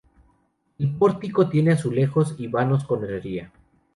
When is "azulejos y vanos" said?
1.73-2.85